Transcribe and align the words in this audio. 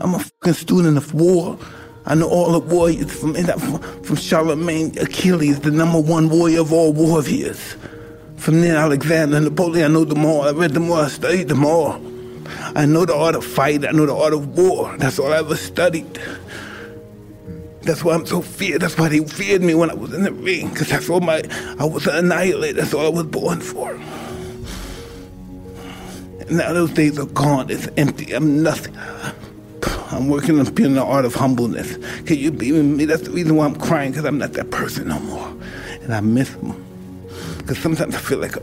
I'm 0.00 0.14
a 0.14 0.18
fucking 0.18 0.54
student 0.54 0.96
of 0.96 1.12
war. 1.14 1.58
I 2.06 2.14
know 2.14 2.28
all 2.28 2.52
the 2.52 2.60
warriors 2.60 3.12
from 3.12 3.34
from 4.02 4.16
Charlemagne, 4.16 4.98
Achilles, 4.98 5.60
the 5.60 5.70
number 5.70 6.00
one 6.00 6.30
warrior 6.30 6.60
of 6.60 6.72
all 6.72 6.92
warriors. 6.92 7.76
From 8.36 8.62
then 8.62 8.76
Alexander, 8.76 9.38
Napoleon, 9.38 9.90
I 9.90 9.94
know 9.94 10.04
them 10.04 10.24
all. 10.24 10.42
I 10.42 10.52
read 10.52 10.72
them 10.72 10.90
all. 10.90 11.00
I 11.00 11.08
studied 11.08 11.48
them 11.48 11.66
all. 11.66 12.00
I 12.74 12.86
know 12.86 13.04
the 13.04 13.14
art 13.14 13.34
of 13.34 13.44
fight. 13.44 13.84
I 13.84 13.90
know 13.90 14.06
the 14.06 14.16
art 14.16 14.32
of 14.32 14.56
war. 14.56 14.96
That's 14.96 15.18
all 15.18 15.32
I 15.32 15.38
ever 15.38 15.56
studied. 15.56 16.18
That's 17.82 18.02
why 18.02 18.14
I'm 18.14 18.24
so 18.24 18.40
feared. 18.40 18.80
That's 18.80 18.96
why 18.96 19.08
they 19.08 19.20
feared 19.26 19.62
me 19.62 19.74
when 19.74 19.90
I 19.90 19.94
was 19.94 20.14
in 20.14 20.22
the 20.22 20.32
ring. 20.32 20.70
Because 20.70 20.88
that's 20.88 21.10
all 21.10 21.20
my, 21.20 21.42
I 21.78 21.84
was 21.84 22.06
an 22.06 22.16
annihilator. 22.16 22.80
That's 22.80 22.94
all 22.94 23.04
I 23.04 23.10
was 23.10 23.24
born 23.24 23.60
for. 23.60 23.92
And 26.40 26.56
now 26.56 26.72
those 26.72 26.90
days 26.92 27.18
are 27.18 27.26
gone. 27.26 27.70
It's 27.70 27.88
empty. 27.98 28.32
I'm 28.32 28.62
nothing. 28.62 28.96
I'm 30.12 30.28
working 30.28 30.58
on 30.58 30.72
being 30.74 30.94
the 30.94 31.04
art 31.04 31.24
of 31.24 31.34
humbleness. 31.34 31.96
Can 32.24 32.36
you 32.36 32.50
believe 32.50 32.74
in 32.74 32.96
me? 32.96 33.04
That's 33.04 33.22
the 33.22 33.30
reason 33.30 33.56
why 33.56 33.66
I'm 33.66 33.76
crying, 33.76 34.10
because 34.10 34.24
I'm 34.24 34.38
not 34.38 34.54
that 34.54 34.70
person 34.70 35.08
no 35.08 35.20
more. 35.20 35.48
And 36.02 36.14
I 36.14 36.20
miss 36.20 36.50
them. 36.50 36.84
Because 37.58 37.78
sometimes 37.78 38.14
I 38.14 38.18
feel 38.18 38.38
like 38.38 38.56
a 38.56 38.62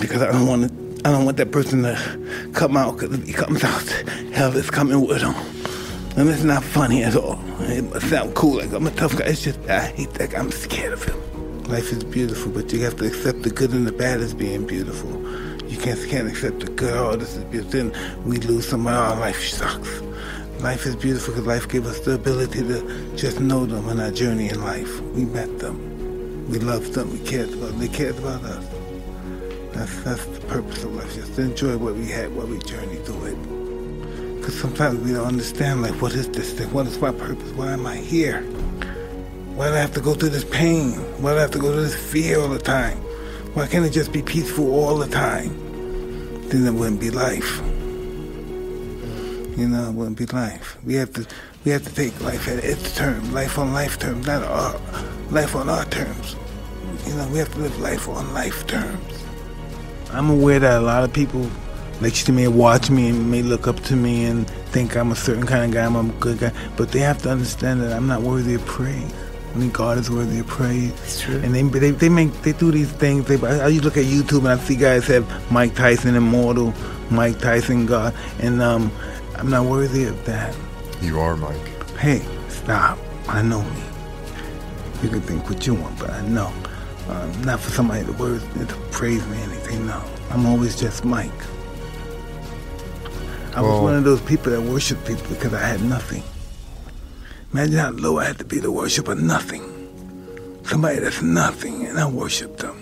because 0.00 0.20
I 0.20 0.32
don't 0.32 0.46
want 0.46 0.68
to 0.68 1.08
I 1.08 1.12
don't 1.12 1.24
want 1.24 1.36
that 1.36 1.52
person 1.52 1.82
to 1.82 2.50
come 2.52 2.76
out 2.76 2.98
because 2.98 3.18
if 3.18 3.26
he 3.26 3.32
comes 3.32 3.62
out, 3.62 3.88
hell 4.32 4.56
is 4.56 4.70
coming 4.70 5.06
with 5.06 5.22
him. 5.22 5.34
And 6.16 6.28
it's 6.28 6.42
not 6.42 6.64
funny 6.64 7.02
at 7.02 7.14
all. 7.14 7.38
It 7.60 7.82
must 7.82 8.08
sound 8.08 8.34
cool, 8.34 8.56
like 8.56 8.72
I'm 8.72 8.86
a 8.86 8.90
tough 8.90 9.16
guy. 9.16 9.26
It's 9.26 9.42
just, 9.42 9.60
I 9.68 9.86
hate 9.86 10.14
that 10.14 10.30
guy. 10.30 10.38
I'm 10.38 10.50
scared 10.50 10.92
of 10.92 11.04
him. 11.04 11.64
Life 11.64 11.92
is 11.92 12.04
beautiful, 12.04 12.52
but 12.52 12.72
you 12.72 12.80
have 12.84 12.96
to 12.96 13.06
accept 13.06 13.42
the 13.42 13.50
good 13.50 13.72
and 13.72 13.86
the 13.86 13.92
bad 13.92 14.20
as 14.20 14.32
being 14.34 14.66
beautiful. 14.66 15.10
You 15.74 15.80
can't, 15.80 16.08
can't 16.08 16.28
accept 16.28 16.60
the 16.60 16.66
good, 16.66 16.94
oh, 16.96 17.16
this 17.16 17.34
is 17.34 17.42
beautiful. 17.42 17.90
Then 17.90 18.24
we 18.24 18.36
lose 18.36 18.68
somebody, 18.68 18.96
oh, 18.96 19.18
life 19.18 19.42
sucks. 19.42 20.02
Life 20.60 20.86
is 20.86 20.94
beautiful 20.94 21.34
because 21.34 21.48
life 21.48 21.68
gave 21.68 21.84
us 21.84 21.98
the 21.98 22.12
ability 22.12 22.60
to 22.60 23.16
just 23.16 23.40
know 23.40 23.66
them 23.66 23.88
in 23.88 23.98
our 23.98 24.12
journey 24.12 24.50
in 24.50 24.62
life. 24.62 25.00
We 25.00 25.24
met 25.24 25.58
them. 25.58 26.48
We 26.48 26.60
loved 26.60 26.92
them. 26.92 27.10
We 27.10 27.18
cared 27.18 27.52
about 27.52 27.70
them. 27.70 27.80
They 27.80 27.88
cared 27.88 28.16
about 28.18 28.44
us. 28.44 28.64
That's 29.72 30.02
that's 30.04 30.24
the 30.26 30.46
purpose 30.46 30.84
of 30.84 30.94
life. 30.94 31.12
Just 31.12 31.34
to 31.34 31.42
enjoy 31.42 31.76
what 31.76 31.96
we 31.96 32.06
had 32.06 32.32
while 32.36 32.46
we 32.46 32.60
journey 32.60 32.94
through 32.98 33.24
it. 33.24 34.36
Because 34.36 34.56
sometimes 34.60 35.00
we 35.00 35.12
don't 35.12 35.26
understand, 35.26 35.82
like, 35.82 36.00
what 36.00 36.12
is 36.12 36.28
this 36.28 36.52
thing? 36.52 36.72
What 36.72 36.86
is 36.86 37.00
my 37.00 37.10
purpose? 37.10 37.50
Why 37.50 37.72
am 37.72 37.84
I 37.84 37.96
here? 37.96 38.42
Why 39.56 39.70
do 39.70 39.74
I 39.74 39.78
have 39.78 39.94
to 39.94 40.00
go 40.00 40.14
through 40.14 40.28
this 40.28 40.44
pain? 40.44 40.92
Why 41.20 41.32
do 41.32 41.38
I 41.38 41.40
have 41.40 41.50
to 41.50 41.58
go 41.58 41.72
through 41.72 41.82
this 41.82 41.96
fear 41.96 42.38
all 42.38 42.48
the 42.48 42.60
time? 42.60 42.98
Why 43.54 43.66
can't 43.66 43.84
it 43.84 43.90
just 43.90 44.12
be 44.12 44.22
peaceful 44.22 44.72
all 44.72 44.98
the 44.98 45.08
time? 45.08 45.63
Then 46.48 46.66
it 46.66 46.74
wouldn't 46.74 47.00
be 47.00 47.10
life. 47.10 47.60
You 49.56 49.68
know, 49.68 49.88
it 49.88 49.92
wouldn't 49.92 50.18
be 50.18 50.26
life. 50.26 50.78
We 50.84 50.94
have 50.94 51.12
to 51.14 51.26
we 51.64 51.70
have 51.70 51.84
to 51.84 51.94
take 51.94 52.20
life 52.20 52.48
at 52.48 52.62
its 52.62 52.94
terms, 52.94 53.32
life 53.32 53.58
on 53.58 53.72
life 53.72 53.98
terms, 53.98 54.26
not 54.26 54.42
our 54.42 54.80
life 55.30 55.54
on 55.56 55.68
our 55.68 55.84
terms. 55.86 56.36
You 57.06 57.14
know, 57.14 57.28
we 57.28 57.38
have 57.38 57.52
to 57.54 57.58
live 57.60 57.78
life 57.78 58.08
on 58.08 58.34
life 58.34 58.66
terms. 58.66 59.24
I'm 60.10 60.30
aware 60.30 60.58
that 60.58 60.80
a 60.80 60.84
lot 60.84 61.04
of 61.04 61.12
people 61.12 61.48
lecture 62.00 62.26
to 62.26 62.32
me 62.32 62.46
watch 62.48 62.90
me 62.90 63.08
and 63.08 63.30
may 63.30 63.42
look 63.42 63.66
up 63.66 63.80
to 63.80 63.96
me 63.96 64.26
and 64.26 64.48
think 64.72 64.96
I'm 64.96 65.12
a 65.12 65.16
certain 65.16 65.46
kind 65.46 65.64
of 65.64 65.70
guy, 65.72 65.84
I'm 65.84 65.96
a 65.96 66.12
good 66.14 66.38
guy, 66.38 66.52
but 66.76 66.92
they 66.92 67.00
have 67.00 67.22
to 67.22 67.30
understand 67.30 67.80
that 67.82 67.92
I'm 67.92 68.06
not 68.06 68.22
worthy 68.22 68.54
of 68.54 68.64
praise. 68.66 69.12
Only 69.54 69.68
God 69.68 69.98
is 69.98 70.10
worthy 70.10 70.40
of 70.40 70.46
praise. 70.48 70.90
It's 71.04 71.20
true. 71.20 71.36
And 71.36 71.54
they, 71.54 71.62
they, 71.62 71.90
they 71.92 72.08
make 72.08 72.32
they 72.42 72.52
do 72.52 72.72
these 72.72 72.90
things. 72.90 73.26
They, 73.26 73.36
I, 73.46 73.64
I 73.64 73.68
used 73.68 73.82
to 73.82 73.88
look 73.88 73.96
at 73.96 74.04
YouTube 74.04 74.38
and 74.38 74.48
I 74.48 74.56
see 74.58 74.74
guys 74.74 75.06
have 75.06 75.24
Mike 75.52 75.74
Tyson 75.76 76.16
immortal, 76.16 76.74
Mike 77.10 77.38
Tyson 77.38 77.86
God, 77.86 78.14
and 78.40 78.60
um, 78.60 78.90
I'm 79.36 79.50
not 79.50 79.66
worthy 79.66 80.04
of 80.04 80.24
that. 80.24 80.56
You 81.00 81.20
are, 81.20 81.36
Mike. 81.36 81.68
Hey, 81.98 82.26
stop. 82.48 82.98
I 83.28 83.42
know 83.42 83.62
me. 83.62 83.82
You 85.02 85.08
can 85.08 85.20
think 85.20 85.48
what 85.48 85.66
you 85.66 85.74
want, 85.74 85.98
but 85.98 86.10
I 86.10 86.26
know. 86.26 86.52
Um, 87.08 87.42
not 87.42 87.60
for 87.60 87.70
somebody 87.70 88.04
to, 88.06 88.12
word, 88.12 88.40
to 88.54 88.66
praise 88.90 89.24
me 89.26 89.36
or 89.36 89.40
anything, 89.44 89.86
no. 89.86 90.02
I'm 90.30 90.46
always 90.46 90.80
just 90.80 91.04
Mike. 91.04 91.30
I 93.54 93.60
was 93.60 93.80
one 93.80 93.94
of 93.94 94.02
those 94.02 94.20
people 94.22 94.50
that 94.50 94.60
worship 94.60 94.98
people 95.06 95.28
because 95.28 95.54
I 95.54 95.60
had 95.60 95.80
nothing. 95.82 96.24
Imagine 97.54 97.78
how 97.78 97.90
low 97.90 98.18
I 98.18 98.24
had 98.24 98.38
to 98.38 98.44
be 98.44 98.60
to 98.60 98.72
worship 98.72 99.06
a 99.06 99.14
nothing. 99.14 99.62
Somebody 100.64 100.98
that's 100.98 101.22
nothing, 101.22 101.86
and 101.86 102.00
I 102.00 102.04
worship 102.04 102.56
them. 102.56 102.76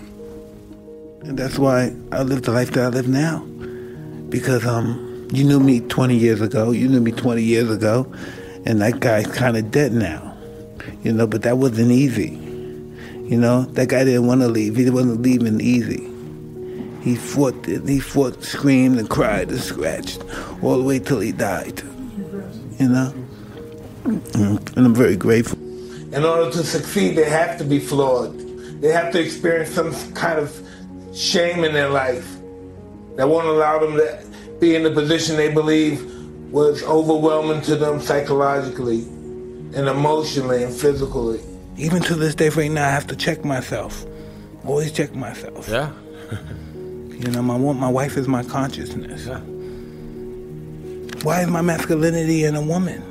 And 1.21 1.37
that's 1.37 1.59
why 1.59 1.95
I 2.11 2.23
live 2.23 2.41
the 2.41 2.53
life 2.53 2.71
that 2.71 2.85
I 2.85 2.87
live 2.87 3.07
now. 3.07 3.45
Because 4.29 4.65
um, 4.65 5.27
you 5.31 5.43
knew 5.43 5.59
me 5.59 5.79
20 5.81 6.17
years 6.17 6.41
ago, 6.41 6.71
you 6.71 6.87
knew 6.87 7.01
me 7.01 7.11
20 7.11 7.43
years 7.43 7.69
ago, 7.69 8.11
and 8.65 8.81
that 8.81 8.99
guy's 8.99 9.27
kind 9.27 9.57
of 9.57 9.69
dead 9.69 9.93
now. 9.93 10.35
You 11.03 11.13
know, 11.13 11.27
but 11.27 11.43
that 11.43 11.59
wasn't 11.59 11.91
easy. 11.91 12.31
You 13.29 13.37
know, 13.37 13.65
that 13.73 13.89
guy 13.89 14.03
didn't 14.05 14.25
want 14.25 14.41
to 14.41 14.47
leave. 14.47 14.75
He 14.75 14.89
wasn't 14.89 15.21
leaving 15.21 15.61
easy. 15.61 16.09
He 17.03 17.15
fought, 17.15 17.63
he 17.67 17.99
fought, 17.99 18.43
screamed 18.43 18.97
and 18.97 19.07
cried 19.07 19.51
and 19.51 19.59
scratched 19.59 20.23
all 20.63 20.79
the 20.79 20.83
way 20.83 20.97
till 20.97 21.19
he 21.19 21.31
died. 21.31 21.83
You 22.79 22.89
know? 22.89 23.22
Mm, 24.03 24.75
And 24.77 24.85
I'm 24.85 24.93
very 24.95 25.15
grateful. 25.15 25.57
In 26.13 26.23
order 26.25 26.51
to 26.51 26.63
succeed, 26.63 27.15
they 27.15 27.29
have 27.29 27.57
to 27.57 27.63
be 27.63 27.79
flawed. 27.79 28.37
They 28.81 28.89
have 28.89 29.11
to 29.13 29.19
experience 29.19 29.69
some 29.71 29.93
kind 30.13 30.37
of 30.39 30.51
shame 31.13 31.63
in 31.63 31.73
their 31.73 31.89
life 31.89 32.27
that 33.15 33.27
won't 33.29 33.47
allow 33.47 33.79
them 33.79 33.93
to 33.97 34.25
be 34.59 34.75
in 34.75 34.83
the 34.83 34.91
position 34.91 35.37
they 35.37 35.51
believe 35.51 36.01
was 36.51 36.83
overwhelming 36.83 37.61
to 37.61 37.75
them 37.75 37.99
psychologically 37.99 39.01
and 39.75 39.87
emotionally 39.87 40.63
and 40.63 40.73
physically. 40.73 41.39
Even 41.77 42.01
to 42.03 42.15
this 42.15 42.35
day, 42.35 42.49
right 42.49 42.69
now, 42.69 42.87
I 42.87 42.91
have 42.91 43.07
to 43.07 43.15
check 43.15 43.43
myself. 43.43 44.05
Always 44.65 44.91
check 44.91 45.15
myself. 45.15 45.67
Yeah. 45.69 45.91
You 47.13 47.31
know, 47.31 47.41
my 47.41 47.57
my 47.57 47.87
wife 47.87 48.17
is 48.17 48.27
my 48.27 48.43
consciousness. 48.43 49.27
Why 51.23 51.41
is 51.41 51.47
my 51.47 51.61
masculinity 51.61 52.43
in 52.43 52.55
a 52.55 52.61
woman? 52.61 53.01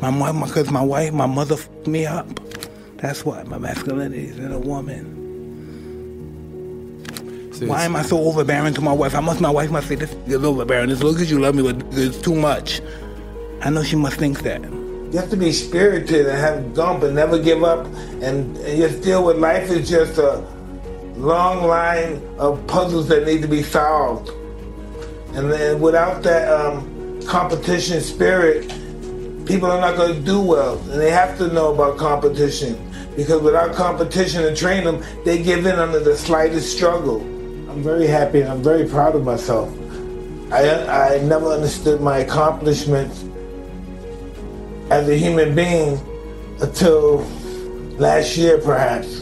My 0.00 0.10
mom, 0.10 0.40
because 0.44 0.70
my 0.70 0.82
wife, 0.82 1.12
my 1.12 1.26
mother 1.26 1.54
f***ed 1.56 1.86
me 1.88 2.06
up. 2.06 2.28
That's 2.98 3.24
why 3.24 3.42
my 3.44 3.58
masculinity 3.58 4.26
is 4.26 4.38
in 4.38 4.52
a 4.52 4.58
woman. 4.58 5.16
So 7.52 7.66
Why 7.66 7.84
am 7.84 7.96
I 7.96 8.02
so 8.02 8.18
overbearing 8.18 8.74
to 8.74 8.80
my 8.80 8.92
wife? 8.92 9.16
I 9.16 9.20
must, 9.20 9.40
my 9.40 9.50
wife 9.50 9.70
must 9.72 9.88
say, 9.88 9.96
this 9.96 10.14
is 10.26 10.44
overbearing. 10.44 10.90
As 10.90 11.02
long 11.02 11.16
as 11.16 11.28
you 11.30 11.40
love 11.40 11.56
me, 11.56 11.62
but 11.64 11.82
it's 11.98 12.18
too 12.18 12.34
much. 12.36 12.80
I 13.62 13.70
know 13.70 13.82
she 13.82 13.96
must 13.96 14.16
think 14.16 14.42
that. 14.42 14.62
You 14.62 15.18
have 15.18 15.30
to 15.30 15.36
be 15.36 15.50
spirited 15.50 16.26
and 16.26 16.38
have 16.38 16.74
gump 16.74 17.02
and 17.02 17.16
never 17.16 17.38
give 17.38 17.64
up 17.64 17.86
and, 18.22 18.56
and 18.58 18.78
just 18.78 19.02
deal 19.02 19.24
with 19.24 19.38
life 19.38 19.70
is 19.70 19.88
just 19.88 20.18
a 20.18 20.44
long 21.16 21.66
line 21.66 22.22
of 22.38 22.64
puzzles 22.68 23.08
that 23.08 23.26
need 23.26 23.42
to 23.42 23.48
be 23.48 23.62
solved. 23.64 24.30
And 25.34 25.50
then 25.50 25.80
without 25.80 26.22
that 26.22 26.48
um, 26.52 27.20
competition 27.26 28.00
spirit, 28.00 28.72
people 29.48 29.70
are 29.70 29.80
not 29.80 29.96
going 29.96 30.14
to 30.14 30.20
do 30.20 30.40
well. 30.40 30.78
And 30.90 31.00
they 31.00 31.10
have 31.10 31.36
to 31.38 31.48
know 31.48 31.74
about 31.74 31.96
competition. 31.96 32.76
Because 33.16 33.42
without 33.42 33.74
competition 33.74 34.44
and 34.44 34.56
train 34.56 34.84
them, 34.84 35.02
they 35.24 35.42
give 35.42 35.66
in 35.66 35.76
under 35.76 35.98
the 35.98 36.16
slightest 36.16 36.76
struggle. 36.76 37.20
I'm 37.68 37.82
very 37.82 38.06
happy 38.06 38.42
and 38.42 38.50
I'm 38.50 38.62
very 38.62 38.86
proud 38.86 39.16
of 39.16 39.24
myself. 39.24 39.74
I, 40.52 41.16
I 41.16 41.18
never 41.22 41.46
understood 41.46 42.00
my 42.00 42.18
accomplishments 42.18 43.24
as 44.90 45.08
a 45.08 45.16
human 45.16 45.54
being 45.54 46.00
until 46.60 47.18
last 47.98 48.36
year, 48.36 48.58
perhaps. 48.58 49.20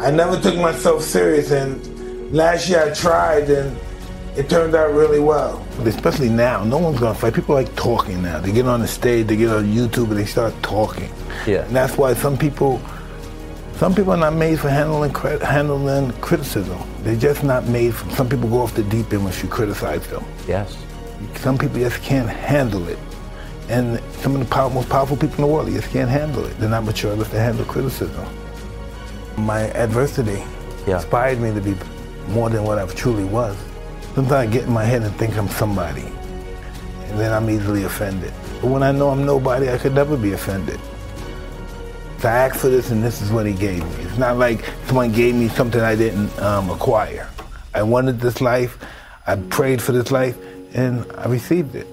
I 0.00 0.10
never 0.10 0.40
took 0.40 0.56
myself 0.56 1.02
serious, 1.02 1.52
and 1.52 1.80
last 2.32 2.68
year 2.68 2.90
I 2.90 2.94
tried, 2.94 3.48
and 3.48 3.78
it 4.36 4.48
turned 4.50 4.74
out 4.74 4.92
really 4.92 5.20
well. 5.20 5.64
Especially 5.84 6.28
now, 6.28 6.62
no 6.64 6.78
one's 6.78 6.98
gonna 7.00 7.14
fight. 7.14 7.34
People 7.34 7.54
like 7.54 7.74
talking 7.76 8.22
now. 8.22 8.38
They 8.38 8.52
get 8.52 8.66
on 8.66 8.80
the 8.80 8.88
stage, 8.88 9.26
they 9.28 9.36
get 9.36 9.50
on 9.50 9.64
YouTube, 9.66 10.08
and 10.08 10.16
they 10.18 10.26
start 10.26 10.54
talking. 10.62 11.10
Yeah. 11.46 11.64
And 11.64 11.74
that's 11.74 11.96
why 11.96 12.14
some 12.14 12.36
people, 12.36 12.80
some 13.76 13.94
people 13.94 14.12
are 14.12 14.16
not 14.18 14.34
made 14.34 14.60
for 14.60 14.68
handling 14.68 15.14
handling 15.40 16.12
criticism. 16.20 16.78
They're 17.02 17.16
just 17.16 17.44
not 17.44 17.66
made. 17.66 17.94
For, 17.94 18.08
some 18.10 18.28
people 18.28 18.48
go 18.48 18.60
off 18.60 18.74
the 18.74 18.82
deep 18.84 19.12
end 19.12 19.24
once 19.24 19.42
you 19.42 19.48
criticize 19.48 20.06
them. 20.08 20.24
Yes. 20.46 20.76
Some 21.36 21.56
people 21.56 21.78
just 21.78 22.02
can't 22.02 22.28
handle 22.28 22.86
it. 22.88 22.98
And 23.68 24.00
some 24.20 24.34
of 24.34 24.40
the 24.40 24.46
power, 24.46 24.70
most 24.70 24.88
powerful 24.88 25.16
people 25.16 25.36
in 25.36 25.40
the 25.42 25.46
world, 25.54 25.66
they 25.66 25.72
just 25.72 25.90
can't 25.90 26.10
handle 26.10 26.44
it. 26.44 26.58
They're 26.58 26.68
not 26.68 26.84
mature 26.84 27.12
enough 27.12 27.30
to 27.30 27.38
handle 27.38 27.64
criticism. 27.64 28.24
My 29.36 29.62
adversity 29.72 30.42
Yeah. 30.86 30.96
inspired 30.96 31.40
me 31.40 31.52
to 31.52 31.60
be 31.60 31.74
more 32.28 32.48
than 32.48 32.64
what 32.64 32.78
I 32.78 32.86
truly 32.86 33.24
was. 33.24 33.56
Sometimes 34.16 34.48
I 34.48 34.50
get 34.50 34.64
in 34.64 34.72
my 34.72 34.82
head 34.82 35.02
and 35.02 35.14
think 35.16 35.36
I'm 35.36 35.46
somebody, 35.46 36.00
and 36.00 37.20
then 37.20 37.34
I'm 37.34 37.50
easily 37.50 37.84
offended. 37.84 38.32
But 38.62 38.68
when 38.70 38.82
I 38.82 38.90
know 38.90 39.10
I'm 39.10 39.26
nobody, 39.26 39.68
I 39.68 39.76
could 39.76 39.94
never 39.94 40.16
be 40.16 40.32
offended. 40.32 40.80
So 42.20 42.28
I 42.30 42.32
asked 42.32 42.58
for 42.58 42.70
this, 42.70 42.90
and 42.90 43.04
this 43.04 43.20
is 43.20 43.30
what 43.30 43.44
he 43.44 43.52
gave 43.52 43.84
me. 43.84 44.04
It's 44.04 44.16
not 44.16 44.38
like 44.38 44.64
someone 44.86 45.12
gave 45.12 45.34
me 45.34 45.48
something 45.48 45.82
I 45.82 45.94
didn't 45.96 46.30
um, 46.38 46.70
acquire. 46.70 47.28
I 47.74 47.82
wanted 47.82 48.20
this 48.20 48.40
life, 48.40 48.78
I 49.26 49.36
prayed 49.36 49.82
for 49.82 49.92
this 49.92 50.10
life, 50.10 50.38
and 50.72 51.04
I 51.18 51.26
received 51.26 51.74
it. 51.74 51.86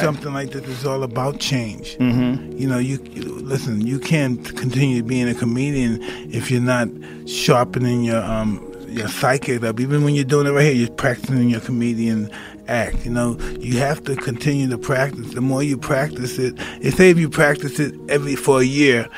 Something 0.00 0.32
like 0.32 0.52
this 0.52 0.68
is 0.68 0.86
all 0.86 1.02
about 1.02 1.40
change. 1.40 1.96
Mm-hmm. 1.96 2.56
You 2.56 2.68
know, 2.68 2.78
you, 2.78 3.02
you 3.10 3.24
listen. 3.40 3.84
You 3.84 3.98
can't 3.98 4.56
continue 4.56 5.02
being 5.02 5.28
a 5.28 5.34
comedian 5.34 6.00
if 6.32 6.48
you're 6.48 6.60
not 6.60 6.86
sharpening 7.26 8.04
your 8.04 8.22
um 8.22 8.69
your 8.90 9.08
psyche 9.08 9.56
up. 9.56 9.80
Even 9.80 10.04
when 10.04 10.14
you're 10.14 10.24
doing 10.24 10.46
it 10.46 10.50
right 10.50 10.64
here, 10.64 10.72
you're 10.72 10.90
practicing 10.90 11.48
your 11.48 11.60
comedian 11.60 12.30
act. 12.68 13.04
You 13.04 13.10
know, 13.10 13.38
you 13.58 13.78
have 13.78 14.02
to 14.04 14.16
continue 14.16 14.68
to 14.68 14.78
practice. 14.78 15.34
The 15.34 15.40
more 15.40 15.62
you 15.62 15.76
practice 15.76 16.38
it, 16.38 16.54
if 16.80 16.94
say 16.94 17.10
if 17.10 17.18
you 17.18 17.28
practice 17.28 17.78
it 17.78 17.94
every 18.08 18.36
for 18.36 18.60
a 18.60 18.64
year, 18.64 19.08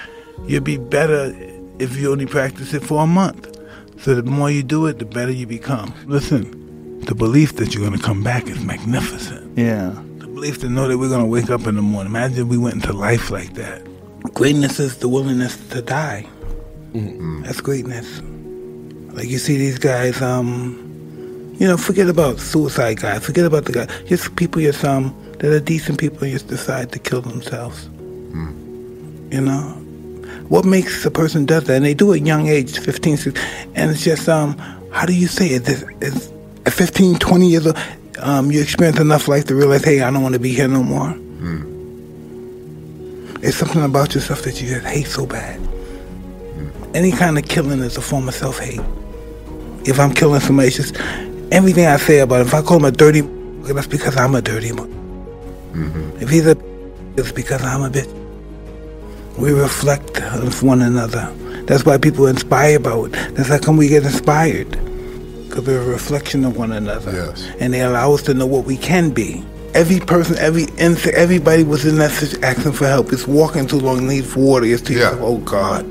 you'll 0.47 0.63
be 0.63 0.79
better 0.79 1.35
if 1.79 1.97
you 1.97 2.11
only 2.13 2.27
practice 2.27 2.75
it 2.75 2.83
for 2.83 3.03
a 3.03 3.07
month. 3.07 3.49
So 4.01 4.15
the 4.15 4.23
more 4.23 4.51
you 4.51 4.63
do 4.63 4.87
it, 4.87 4.99
the 4.99 5.05
better 5.05 5.31
you 5.31 5.47
become. 5.47 5.95
Listen, 6.07 7.01
the 7.05 7.15
belief 7.15 7.57
that 7.57 7.75
you're 7.75 7.87
going 7.87 7.99
to 7.99 8.05
come 8.05 8.23
back 8.23 8.49
is 8.49 8.65
magnificent. 8.65 9.57
Yeah. 9.57 9.91
The 10.19 10.27
belief 10.27 10.61
to 10.61 10.69
know 10.69 10.89
that 10.89 10.99
we're 10.99 11.09
going 11.09 11.21
to 11.21 11.27
wake 11.27 11.51
up 11.51 11.67
in 11.67 11.77
the 11.77 11.83
morning. 11.83 12.11
Imagine 12.11 12.39
if 12.39 12.49
we 12.49 12.59
went 12.59 12.77
into 12.77 12.93
life 12.93 13.31
like 13.31 13.55
that. 13.55 13.87
Greatness 14.35 14.81
is 14.81 14.99
the 14.99 15.09
willingness 15.09 15.57
to 15.69 15.83
die. 15.83 16.27
Mm-hmm. 16.93 17.43
That's 17.43 17.61
greatness. 17.61 18.21
Like 19.13 19.29
you 19.29 19.39
see 19.39 19.59
these 19.59 19.79
guys, 19.79 20.23
um, 20.23 21.55
you 21.59 21.67
know, 21.67 21.77
forget 21.77 22.09
about 22.09 22.41
suicide 22.41 23.01
guys. 23.01 23.25
Forget 23.25 23.45
about 23.45 23.67
the 23.67 23.73
guy. 23.73 23.87
Just 24.07 24.35
people, 24.37 24.63
just 24.63 24.85
um, 24.85 25.15
that 25.39 25.53
are 25.53 25.61
decent 25.61 25.99
people, 25.99 26.27
just 26.29 26.49
decide 26.49 26.93
to 26.93 26.99
kill 26.99 27.21
themselves. 27.21 27.89
Mm. 27.89 29.33
You 29.33 29.41
know, 29.43 29.63
what 30.49 30.65
makes 30.65 31.05
a 31.05 31.11
person 31.11 31.47
does 31.47 31.65
that? 31.65 31.77
And 31.77 31.85
they 31.85 31.95
do 31.95 32.13
it 32.13 32.21
at 32.21 32.27
young 32.27 32.49
age, 32.49 32.79
15, 32.79 33.17
16, 33.17 33.43
and 33.75 33.91
it's 33.91 34.03
just 34.05 34.29
um, 34.29 34.57
how 34.93 35.07
do 35.07 35.15
you 35.15 35.27
say 35.27 35.49
it? 35.49 35.69
It's, 35.69 35.85
it's, 36.01 36.33
at 36.65 36.73
15, 36.73 37.19
20 37.19 37.49
years 37.49 37.67
old, 37.67 37.77
um, 38.21 38.53
you 38.53 38.63
experience 38.63 39.01
enough 39.01 39.27
life 39.29 39.47
to 39.47 39.55
realize, 39.55 39.85
hey, 39.85 40.01
I 40.01 40.11
don't 40.11 40.23
want 40.23 40.35
to 40.35 40.39
be 40.39 40.55
here 40.55 40.69
no 40.69 40.83
more. 40.83 41.09
Mm. 41.13 41.73
It's 43.43 43.57
something 43.57 43.83
about 43.83 44.15
yourself 44.15 44.43
that 44.43 44.61
you 44.63 44.69
just 44.69 44.87
hate 44.87 45.09
so 45.09 45.27
bad. 45.27 45.59
Mm. 45.61 46.95
Any 46.95 47.11
kind 47.11 47.37
of 47.37 47.49
killing 47.49 47.81
is 47.81 47.97
a 47.97 48.01
form 48.01 48.29
of 48.29 48.35
self 48.35 48.59
hate. 48.59 48.81
If 49.85 49.99
I'm 49.99 50.13
killing 50.13 50.41
somebody, 50.41 50.69
it's 50.69 50.77
just 50.77 50.97
everything 51.51 51.87
I 51.87 51.97
say 51.97 52.21
about 52.21 52.41
him. 52.41 52.47
If 52.47 52.55
I 52.55 52.63
call 52.63 52.79
him 52.79 52.85
a 52.85 52.91
dirty, 52.93 53.23
that's 53.73 53.87
because 53.87 54.17
I'm 54.17 54.35
a 54.35 54.43
dirty. 54.43 54.71
Mm-hmm. 54.71 56.23
If 56.23 56.29
he's 56.29 56.47
a, 56.47 56.57
it's 57.17 57.33
because 57.33 57.63
I'm 57.63 57.83
a 57.83 57.91
bitch. 57.91 58.11
We 59.39 59.53
reflect 59.53 60.21
of 60.21 60.63
one 60.63 60.83
another. 60.83 61.33
That's 61.67 61.85
why 61.85 61.97
people 61.99 62.27
are 62.27 62.31
inspired 62.31 62.83
by 62.83 62.97
it. 62.97 63.13
That's 63.35 63.49
how 63.49 63.59
come 63.59 63.77
we 63.77 63.89
get 63.89 64.05
inspired. 64.05 64.71
Because 65.49 65.67
we're 65.67 65.81
a 65.81 65.87
reflection 65.87 66.45
of 66.45 66.57
one 66.57 66.73
another. 66.73 67.13
Yes. 67.13 67.51
And 67.61 67.73
they 67.73 67.81
allow 67.81 68.13
us 68.13 68.23
to 68.23 68.35
know 68.35 68.47
what 68.47 68.65
we 68.65 68.77
can 68.77 69.11
be. 69.11 69.45
Every 69.75 70.01
person, 70.01 70.37
every 70.39 70.65
insect, 70.79 71.17
everybody 71.17 71.65
was 71.65 71.87
in 71.87 71.97
that 71.97 72.11
situation 72.11 72.45
asking 72.45 72.73
for 72.73 72.87
help. 72.87 73.13
It's 73.13 73.27
walking 73.27 73.67
too 73.67 73.79
long, 73.79 74.07
needs 74.07 74.37
water. 74.37 74.67
It's 74.67 74.83
to 74.83 74.95
yeah. 74.95 75.17
oh 75.19 75.39
God. 75.39 75.85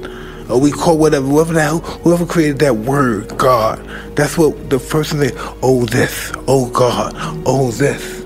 Or 0.49 0.59
we 0.59 0.71
call 0.71 0.97
whatever, 0.97 1.25
whoever 1.25 1.59
hell, 1.59 1.79
whoever 1.79 2.25
created 2.25 2.59
that 2.59 2.75
word, 2.75 3.37
God. 3.37 3.77
That's 4.15 4.37
what 4.37 4.69
the 4.69 4.79
person 4.79 5.19
say, 5.19 5.31
oh 5.61 5.85
this, 5.85 6.31
oh 6.47 6.69
God, 6.71 7.13
oh 7.45 7.71
this. 7.71 8.19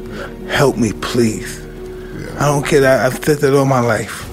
Help 0.50 0.78
me, 0.78 0.94
please. 0.94 1.60
Yeah. 1.60 2.36
I 2.40 2.46
don't 2.46 2.66
care. 2.66 2.86
I, 2.88 3.06
I've 3.06 3.24
said 3.24 3.40
that 3.40 3.56
all 3.56 3.66
my 3.66 3.80
life. 3.80 4.30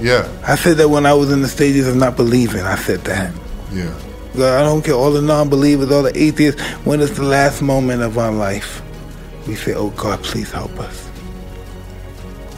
Yeah. 0.00 0.28
I 0.46 0.56
said 0.56 0.76
that 0.78 0.88
when 0.88 1.06
I 1.06 1.14
was 1.14 1.30
in 1.32 1.40
the 1.42 1.48
stages 1.48 1.88
of 1.88 1.96
not 1.96 2.16
believing. 2.16 2.62
I 2.62 2.76
said 2.76 3.00
that. 3.04 3.32
Yeah. 3.72 3.94
I 4.34 4.62
don't 4.62 4.84
care, 4.84 4.94
all 4.94 5.12
the 5.12 5.22
non 5.22 5.48
believers, 5.48 5.90
all 5.90 6.02
the 6.02 6.16
atheists, 6.16 6.60
when 6.84 7.00
it's 7.00 7.16
the 7.16 7.22
last 7.22 7.62
moment 7.62 8.02
of 8.02 8.18
our 8.18 8.30
life, 8.32 8.82
we 9.46 9.54
say, 9.54 9.72
Oh 9.74 9.90
God, 9.90 10.22
please 10.22 10.52
help 10.52 10.78
us. 10.78 11.05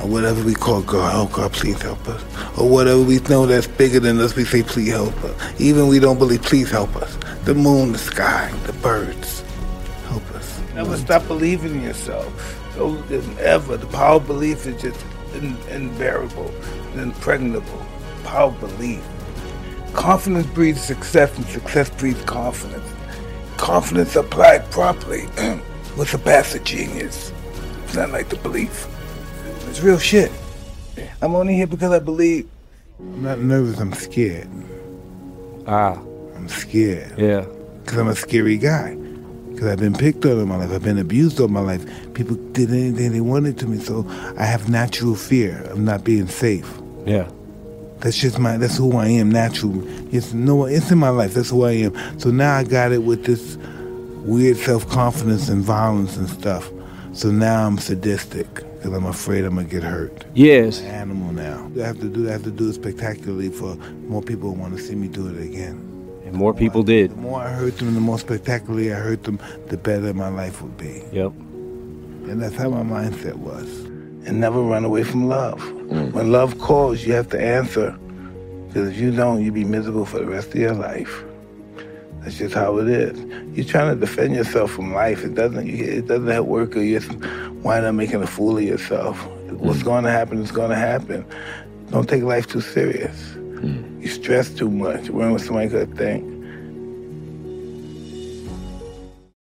Or 0.00 0.08
whatever 0.08 0.44
we 0.44 0.54
call 0.54 0.82
God, 0.82 1.12
oh 1.14 1.26
God, 1.34 1.52
please 1.52 1.80
help 1.82 2.06
us. 2.08 2.22
Or 2.58 2.68
whatever 2.68 3.02
we 3.02 3.18
know 3.20 3.46
that's 3.46 3.66
bigger 3.66 4.00
than 4.00 4.20
us, 4.20 4.36
we 4.36 4.44
say, 4.44 4.62
Please 4.62 4.90
help 4.90 5.14
us. 5.24 5.60
Even 5.60 5.88
we 5.88 5.98
don't 5.98 6.18
believe, 6.18 6.42
please 6.42 6.70
help 6.70 6.94
us. 6.96 7.16
The 7.44 7.54
moon, 7.54 7.92
the 7.92 7.98
sky, 7.98 8.52
the 8.66 8.72
birds, 8.74 9.42
help 10.06 10.24
us. 10.32 10.60
Never 10.74 10.96
stop 10.96 11.26
believing 11.26 11.76
in 11.76 11.82
yourself. 11.82 12.54
Don't 12.76 13.10
ever. 13.40 13.76
The 13.76 13.86
power 13.86 14.16
of 14.16 14.26
belief 14.26 14.66
is 14.66 14.80
just 14.80 15.04
invariable 15.34 16.52
impregnable. 16.98 17.86
Power 18.24 18.48
of 18.50 18.60
belief. 18.60 19.02
Confidence 19.92 20.46
breeds 20.48 20.80
success, 20.80 21.36
and 21.36 21.46
success 21.46 21.90
breeds 21.90 22.22
confidence. 22.24 22.86
Confidence 23.56 24.14
applied 24.16 24.70
properly 24.70 25.26
will 25.96 26.04
surpass 26.04 26.54
a 26.54 26.60
genius. 26.60 27.32
It's 27.84 27.94
not 27.94 28.10
like 28.10 28.28
the 28.28 28.36
belief. 28.36 28.86
It's 29.68 29.80
real 29.80 29.98
shit. 29.98 30.32
I'm 31.20 31.34
only 31.36 31.54
here 31.54 31.66
because 31.66 31.92
I 31.92 31.98
believe. 31.98 32.48
I'm 32.98 33.22
not 33.22 33.38
nervous, 33.38 33.78
I'm 33.78 33.92
scared. 33.92 34.48
Ah. 35.66 36.00
I'm 36.34 36.48
scared. 36.48 37.18
Yeah. 37.18 37.44
Because 37.82 37.98
I'm 37.98 38.08
a 38.08 38.16
scary 38.16 38.56
guy. 38.56 38.94
Because 39.50 39.66
I've 39.68 39.78
been 39.78 39.94
picked 39.94 40.24
on 40.24 40.38
in 40.38 40.48
my 40.48 40.56
life. 40.56 40.72
I've 40.72 40.82
been 40.82 40.98
abused 40.98 41.38
all 41.38 41.48
my 41.48 41.60
life. 41.60 41.84
People 42.14 42.36
did 42.52 42.70
anything 42.70 43.12
they 43.12 43.20
wanted 43.20 43.58
to 43.58 43.66
me. 43.66 43.78
So 43.78 44.06
I 44.38 44.44
have 44.44 44.70
natural 44.70 45.14
fear 45.14 45.60
of 45.64 45.78
not 45.78 46.02
being 46.02 46.28
safe. 46.28 46.80
Yeah. 47.04 47.30
That's 47.98 48.16
just 48.16 48.38
my. 48.38 48.56
That's 48.56 48.78
who 48.78 48.96
I 48.96 49.08
am 49.08 49.30
Natural. 49.30 49.82
It's 50.14 50.32
no. 50.32 50.64
It's 50.64 50.90
in 50.90 50.98
my 50.98 51.10
life. 51.10 51.34
That's 51.34 51.50
who 51.50 51.64
I 51.64 51.72
am. 51.72 52.18
So 52.18 52.30
now 52.30 52.56
I 52.56 52.64
got 52.64 52.92
it 52.92 53.02
with 53.02 53.26
this 53.26 53.58
weird 54.24 54.56
self 54.56 54.88
confidence 54.88 55.50
and 55.50 55.62
violence 55.62 56.16
and 56.16 56.28
stuff. 56.28 56.70
So 57.12 57.30
now 57.30 57.66
I'm 57.66 57.76
sadistic 57.78 58.64
because 58.78 58.92
I'm 58.92 59.06
afraid 59.06 59.44
I'm 59.44 59.56
gonna 59.56 59.66
get 59.66 59.82
hurt. 59.82 60.24
Yes. 60.34 60.80
animal 60.82 61.32
now. 61.32 61.70
I 61.76 61.86
have 61.86 61.98
to 62.00 62.08
do. 62.08 62.28
I 62.28 62.32
have 62.32 62.44
to 62.44 62.50
do 62.50 62.68
it 62.68 62.74
spectacularly 62.74 63.50
for 63.50 63.74
more 64.06 64.22
people 64.22 64.54
want 64.54 64.76
to 64.76 64.82
see 64.82 64.94
me 64.94 65.08
do 65.08 65.26
it 65.26 65.42
again. 65.42 65.84
And 66.24 66.34
more 66.34 66.54
people 66.54 66.82
did. 66.82 67.10
The 67.10 67.16
more 67.16 67.40
I 67.40 67.50
hurt 67.50 67.78
them, 67.78 67.94
the 67.94 68.00
more 68.00 68.18
spectacularly 68.18 68.92
I 68.92 68.96
hurt 68.96 69.24
them, 69.24 69.40
the 69.66 69.76
better 69.76 70.14
my 70.14 70.28
life 70.28 70.62
would 70.62 70.76
be. 70.76 71.02
Yep. 71.12 71.32
And 71.32 72.40
that's 72.40 72.54
how 72.54 72.70
my 72.70 72.82
mindset 72.82 73.34
was. 73.36 73.66
And 74.26 74.38
never 74.40 74.60
run 74.60 74.84
away 74.84 75.02
from 75.02 75.26
love. 75.26 75.60
Mm. 75.60 76.12
When 76.12 76.30
love 76.30 76.58
calls, 76.58 77.04
you 77.04 77.14
have 77.14 77.30
to 77.30 77.40
answer. 77.40 77.98
Because 78.68 78.90
if 78.90 78.98
you 78.98 79.10
don't, 79.10 79.42
you'll 79.42 79.54
be 79.54 79.64
miserable 79.64 80.04
for 80.04 80.18
the 80.18 80.26
rest 80.26 80.48
of 80.48 80.56
your 80.56 80.74
life. 80.74 81.24
That's 82.28 82.40
just 82.40 82.54
how 82.54 82.76
it 82.76 82.88
is. 82.88 83.18
You're 83.56 83.64
trying 83.64 83.94
to 83.94 83.98
defend 83.98 84.34
yourself 84.34 84.72
from 84.72 84.92
life. 84.92 85.24
It 85.24 85.34
doesn't. 85.34 85.66
It 85.66 86.08
doesn't 86.08 86.44
work. 86.44 86.76
Or 86.76 86.82
you 86.82 87.00
just 87.00 87.10
wind 87.64 87.86
up 87.86 87.94
making 87.94 88.22
a 88.22 88.26
fool 88.26 88.58
of 88.58 88.64
yourself. 88.64 89.18
Mm. 89.18 89.52
What's 89.52 89.82
going 89.82 90.04
to 90.04 90.10
happen 90.10 90.42
is 90.42 90.52
going 90.52 90.68
to 90.68 90.76
happen. 90.76 91.24
Don't 91.90 92.06
take 92.06 92.22
life 92.22 92.46
too 92.46 92.60
serious. 92.60 93.16
Mm. 93.30 94.02
You 94.02 94.08
stress 94.08 94.50
too 94.50 94.68
much. 94.68 95.08
Worrying 95.08 95.32
When 95.32 95.38
somebody 95.38 95.70
could 95.70 95.96
think. 95.96 96.22